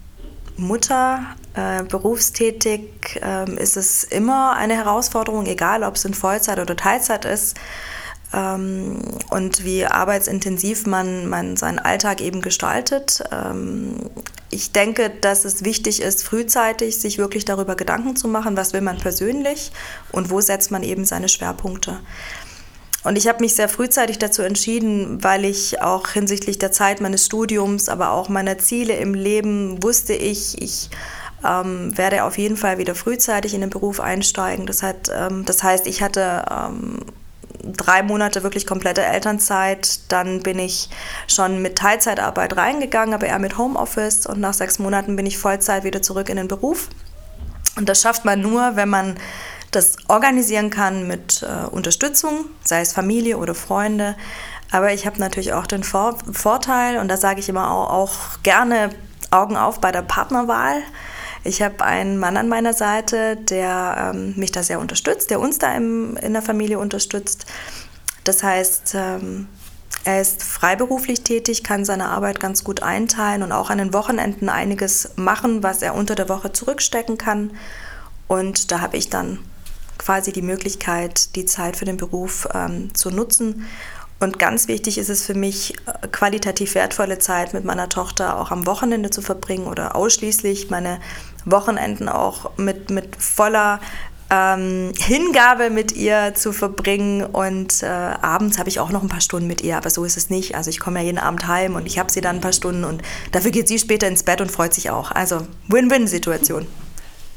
Mutter 0.56 1.24
äh, 1.54 1.82
berufstätig 1.82 3.20
äh, 3.22 3.50
ist 3.60 3.76
es 3.76 4.04
immer 4.04 4.52
eine 4.52 4.74
Herausforderung, 4.76 5.46
egal 5.46 5.82
ob 5.82 5.96
es 5.96 6.04
in 6.04 6.14
Vollzeit 6.14 6.58
oder 6.58 6.76
Teilzeit 6.76 7.24
ist. 7.24 7.56
Ähm, 8.32 9.00
und 9.30 9.64
wie 9.64 9.86
arbeitsintensiv 9.86 10.86
man, 10.86 11.28
man 11.28 11.56
seinen 11.56 11.78
Alltag 11.78 12.20
eben 12.20 12.40
gestaltet. 12.40 13.22
Ähm, 13.30 14.10
ich 14.50 14.72
denke, 14.72 15.10
dass 15.10 15.44
es 15.44 15.64
wichtig 15.64 16.02
ist, 16.02 16.24
frühzeitig 16.24 17.00
sich 17.00 17.18
wirklich 17.18 17.44
darüber 17.44 17.76
Gedanken 17.76 18.16
zu 18.16 18.28
machen, 18.28 18.56
was 18.56 18.72
will 18.72 18.80
man 18.80 18.98
persönlich 18.98 19.72
und 20.12 20.30
wo 20.30 20.40
setzt 20.40 20.70
man 20.70 20.82
eben 20.82 21.04
seine 21.04 21.28
Schwerpunkte. 21.28 22.00
Und 23.04 23.16
ich 23.16 23.28
habe 23.28 23.40
mich 23.40 23.54
sehr 23.54 23.68
frühzeitig 23.68 24.18
dazu 24.18 24.42
entschieden, 24.42 25.22
weil 25.22 25.44
ich 25.44 25.82
auch 25.82 26.08
hinsichtlich 26.08 26.58
der 26.58 26.72
Zeit 26.72 27.00
meines 27.00 27.26
Studiums, 27.26 27.88
aber 27.88 28.10
auch 28.12 28.28
meiner 28.28 28.58
Ziele 28.58 28.94
im 28.96 29.14
Leben 29.14 29.82
wusste 29.82 30.14
ich, 30.14 30.60
ich 30.60 30.88
ähm, 31.44 31.96
werde 31.96 32.24
auf 32.24 32.38
jeden 32.38 32.56
Fall 32.56 32.78
wieder 32.78 32.94
frühzeitig 32.94 33.54
in 33.54 33.60
den 33.60 33.70
Beruf 33.70 34.00
einsteigen. 34.00 34.66
Das, 34.66 34.82
hat, 34.82 35.10
ähm, 35.14 35.44
das 35.44 35.62
heißt, 35.62 35.86
ich 35.86 36.02
hatte 36.02 36.44
ähm, 36.50 37.00
drei 37.62 38.02
Monate 38.02 38.42
wirklich 38.42 38.66
komplette 38.66 39.02
Elternzeit. 39.02 40.10
Dann 40.10 40.42
bin 40.42 40.58
ich 40.58 40.88
schon 41.26 41.60
mit 41.60 41.76
Teilzeitarbeit 41.76 42.56
reingegangen, 42.56 43.14
aber 43.14 43.26
eher 43.26 43.38
mit 43.38 43.58
Homeoffice. 43.58 44.26
Und 44.26 44.40
nach 44.40 44.54
sechs 44.54 44.78
Monaten 44.78 45.16
bin 45.16 45.26
ich 45.26 45.36
Vollzeit 45.36 45.84
wieder 45.84 46.02
zurück 46.02 46.30
in 46.30 46.36
den 46.36 46.48
Beruf. 46.48 46.88
Und 47.76 47.88
das 47.88 48.00
schafft 48.00 48.24
man 48.24 48.40
nur, 48.40 48.76
wenn 48.76 48.88
man 48.88 49.16
das 49.74 49.96
organisieren 50.08 50.70
kann 50.70 51.06
mit 51.06 51.42
äh, 51.42 51.66
Unterstützung, 51.66 52.46
sei 52.62 52.80
es 52.80 52.92
Familie 52.92 53.38
oder 53.38 53.54
Freunde. 53.54 54.16
Aber 54.70 54.92
ich 54.92 55.06
habe 55.06 55.18
natürlich 55.20 55.52
auch 55.52 55.66
den 55.66 55.84
Vor 55.84 56.18
Vorteil, 56.32 56.98
und 56.98 57.08
da 57.08 57.16
sage 57.16 57.40
ich 57.40 57.48
immer 57.48 57.70
auch, 57.70 57.90
auch 57.90 58.42
gerne 58.42 58.90
Augen 59.30 59.56
auf 59.56 59.80
bei 59.80 59.92
der 59.92 60.02
Partnerwahl. 60.02 60.82
Ich 61.44 61.60
habe 61.60 61.84
einen 61.84 62.18
Mann 62.18 62.36
an 62.36 62.48
meiner 62.48 62.72
Seite, 62.72 63.36
der 63.36 64.12
ähm, 64.14 64.34
mich 64.36 64.50
da 64.50 64.62
sehr 64.62 64.80
unterstützt, 64.80 65.30
der 65.30 65.40
uns 65.40 65.58
da 65.58 65.74
im, 65.74 66.16
in 66.16 66.32
der 66.32 66.42
Familie 66.42 66.78
unterstützt. 66.78 67.46
Das 68.24 68.42
heißt, 68.42 68.94
ähm, 68.94 69.48
er 70.04 70.20
ist 70.20 70.42
freiberuflich 70.42 71.22
tätig, 71.22 71.62
kann 71.62 71.84
seine 71.84 72.08
Arbeit 72.08 72.40
ganz 72.40 72.64
gut 72.64 72.82
einteilen 72.82 73.42
und 73.42 73.52
auch 73.52 73.70
an 73.70 73.78
den 73.78 73.92
Wochenenden 73.92 74.48
einiges 74.48 75.10
machen, 75.16 75.62
was 75.62 75.82
er 75.82 75.94
unter 75.94 76.14
der 76.14 76.28
Woche 76.28 76.52
zurückstecken 76.52 77.18
kann. 77.18 77.52
Und 78.26 78.70
da 78.70 78.80
habe 78.80 78.96
ich 78.96 79.10
dann 79.10 79.38
quasi 79.98 80.32
die 80.32 80.42
Möglichkeit, 80.42 81.34
die 81.36 81.46
Zeit 81.46 81.76
für 81.76 81.84
den 81.84 81.96
Beruf 81.96 82.48
ähm, 82.54 82.94
zu 82.94 83.10
nutzen. 83.10 83.66
Und 84.20 84.38
ganz 84.38 84.68
wichtig 84.68 84.96
ist 84.98 85.10
es 85.10 85.26
für 85.26 85.34
mich, 85.34 85.74
äh, 85.86 86.08
qualitativ 86.08 86.74
wertvolle 86.74 87.18
Zeit 87.18 87.52
mit 87.52 87.64
meiner 87.64 87.88
Tochter 87.88 88.38
auch 88.38 88.50
am 88.50 88.66
Wochenende 88.66 89.10
zu 89.10 89.22
verbringen 89.22 89.66
oder 89.66 89.96
ausschließlich 89.96 90.70
meine 90.70 91.00
Wochenenden 91.44 92.08
auch 92.08 92.56
mit, 92.56 92.90
mit 92.90 93.16
voller 93.16 93.80
ähm, 94.30 94.92
Hingabe 94.98 95.70
mit 95.70 95.92
ihr 95.92 96.32
zu 96.34 96.52
verbringen. 96.52 97.24
Und 97.24 97.82
äh, 97.82 97.86
abends 97.86 98.58
habe 98.58 98.68
ich 98.68 98.80
auch 98.80 98.90
noch 98.90 99.02
ein 99.02 99.08
paar 99.08 99.20
Stunden 99.20 99.46
mit 99.46 99.62
ihr, 99.62 99.76
aber 99.76 99.90
so 99.90 100.04
ist 100.04 100.16
es 100.16 100.30
nicht. 100.30 100.54
Also 100.54 100.70
ich 100.70 100.80
komme 100.80 101.00
ja 101.00 101.06
jeden 101.06 101.18
Abend 101.18 101.46
heim 101.46 101.74
und 101.74 101.86
ich 101.86 101.98
habe 101.98 102.10
sie 102.10 102.20
dann 102.20 102.36
ein 102.36 102.40
paar 102.40 102.52
Stunden 102.52 102.84
und 102.84 103.02
dafür 103.32 103.50
geht 103.50 103.68
sie 103.68 103.78
später 103.78 104.08
ins 104.08 104.22
Bett 104.22 104.40
und 104.40 104.50
freut 104.50 104.74
sich 104.74 104.90
auch. 104.90 105.10
Also 105.10 105.46
Win-Win-Situation. 105.68 106.66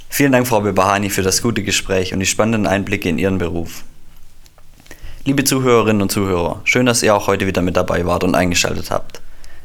Vielen 0.09 0.31
Dank, 0.31 0.47
Frau 0.47 0.61
Bebahani, 0.61 1.09
für 1.09 1.21
das 1.21 1.41
gute 1.41 1.63
Gespräch 1.63 2.13
und 2.13 2.19
die 2.19 2.25
spannenden 2.25 2.65
Einblicke 2.65 3.09
in 3.09 3.19
Ihren 3.19 3.37
Beruf. 3.37 3.83
Liebe 5.25 5.43
Zuhörerinnen 5.43 6.01
und 6.01 6.09
Zuhörer, 6.11 6.61
schön, 6.63 6.85
dass 6.85 7.03
ihr 7.03 7.13
auch 7.13 7.27
heute 7.27 7.47
wieder 7.47 7.61
mit 7.61 7.75
dabei 7.75 8.05
wart 8.05 8.23
und 8.23 8.33
eingeschaltet 8.33 8.91
habt. 8.91 9.19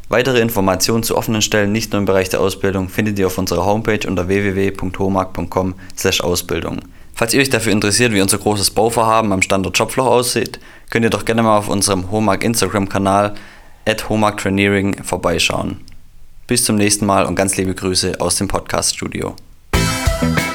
Weitere 0.09 0.41
Informationen 0.41 1.05
zu 1.05 1.17
offenen 1.17 1.41
Stellen 1.41 1.71
nicht 1.73 1.93
nur 1.93 2.01
im 2.01 2.05
Bereich 2.05 2.29
der 2.29 2.41
Ausbildung 2.41 2.89
findet 2.89 3.17
ihr 3.19 3.29
auf 3.29 3.39
unserer 3.39 3.65
Homepage 3.65 4.07
unter 4.07 4.29
www.homag.com/ausbildung. 4.29 6.81
Falls 7.15 7.33
ihr 7.33 7.41
euch 7.41 7.51
dafür 7.51 7.73
interessiert, 7.73 8.13
wie 8.13 8.21
unser 8.21 8.39
großes 8.39 8.73
Bauvorhaben 8.73 9.33
am 9.33 9.43
Standort 9.43 9.79
Jobfloch 9.79 10.07
aussieht, 10.07 10.59
könnt 10.91 11.05
ihr 11.05 11.11
doch 11.11 11.25
gerne 11.25 11.45
mal 11.45 11.59
auf 11.59 11.69
unserem 11.69 12.11
Homag 12.11 12.43
Instagram-Kanal 12.43 13.35
at 13.87 14.03
vorbeischauen. 14.03 15.81
Bis 16.47 16.65
zum 16.65 16.77
nächsten 16.77 17.07
Mal 17.07 17.25
und 17.25 17.37
ganz 17.37 17.57
liebe 17.57 17.75
Grüße 17.75 18.21
aus 18.21 18.37
dem 18.37 18.49
Podcast-Studio. 18.49 19.35
Bye. 20.23 20.52